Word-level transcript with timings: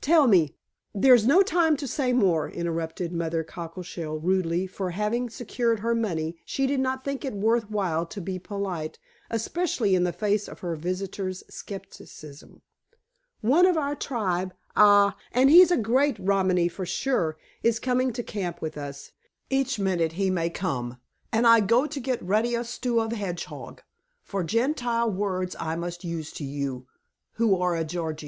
Tell 0.00 0.26
me" 0.26 0.56
"There's 1.04 1.26
no 1.26 1.42
time 1.42 1.76
to 1.76 1.86
say 1.86 2.14
more," 2.14 2.48
interrupted 2.48 3.12
Mother 3.12 3.44
Cockleshell 3.44 4.16
rudely, 4.18 4.66
for, 4.66 4.92
having 4.92 5.28
secured 5.28 5.80
her 5.80 5.94
money, 5.94 6.38
she 6.46 6.66
did 6.66 6.80
not 6.80 7.04
think 7.04 7.22
it 7.22 7.34
worth 7.34 7.68
while 7.70 8.06
to 8.06 8.20
be 8.22 8.38
polite, 8.38 8.98
especially 9.28 9.94
in 9.94 10.04
the 10.04 10.10
face 10.14 10.48
of 10.48 10.60
her 10.60 10.74
visitor's 10.74 11.44
scepticism. 11.50 12.62
"One 13.42 13.66
of 13.66 13.76
our 13.76 13.94
tribe 13.94 14.54
aye, 14.74 15.12
and 15.32 15.50
he's 15.50 15.70
a 15.70 15.76
great 15.76 16.16
Romany 16.18 16.68
for 16.68 16.86
sure 16.86 17.36
is 17.62 17.78
coming 17.78 18.10
to 18.14 18.22
camp 18.22 18.62
with 18.62 18.78
us. 18.78 19.10
Each 19.50 19.78
minute 19.78 20.12
he 20.12 20.30
may 20.30 20.48
come, 20.48 20.96
and 21.30 21.46
I 21.46 21.60
go 21.60 21.84
to 21.86 22.00
get 22.00 22.22
ready 22.22 22.54
a 22.54 22.64
stew 22.64 23.00
of 23.00 23.12
hedgehog, 23.12 23.82
for 24.22 24.42
Gentile 24.42 25.10
words 25.12 25.54
I 25.60 25.76
must 25.76 26.04
use 26.04 26.32
to 26.32 26.44
you, 26.44 26.86
who 27.32 27.54
are 27.60 27.76
a 27.76 27.84
Gorgio. 27.84 28.22